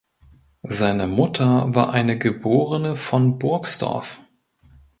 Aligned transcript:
Seine 0.67 1.05
Mutter 1.05 1.75
war 1.75 1.91
eine 1.91 2.17
geborene 2.17 2.95
von 2.95 3.37
Burgsdorff. 3.37 4.19